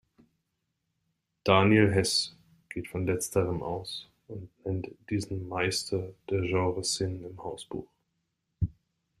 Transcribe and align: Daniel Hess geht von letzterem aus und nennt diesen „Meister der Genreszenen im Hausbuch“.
Daniel 1.43 1.93
Hess 1.93 2.35
geht 2.69 2.87
von 2.87 3.05
letzterem 3.05 3.61
aus 3.61 4.09
und 4.27 4.49
nennt 4.65 4.89
diesen 5.11 5.47
„Meister 5.47 6.15
der 6.27 6.41
Genreszenen 6.41 7.23
im 7.23 7.43
Hausbuch“. 7.43 7.87